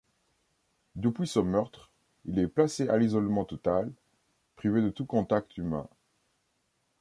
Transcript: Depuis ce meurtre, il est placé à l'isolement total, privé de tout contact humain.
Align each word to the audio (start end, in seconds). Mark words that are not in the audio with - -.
Depuis 0.95 1.27
ce 1.27 1.37
meurtre, 1.39 1.91
il 2.25 2.39
est 2.39 2.47
placé 2.47 2.89
à 2.89 2.97
l'isolement 2.97 3.45
total, 3.45 3.93
privé 4.55 4.81
de 4.81 4.89
tout 4.89 5.05
contact 5.05 5.55
humain. 5.59 5.87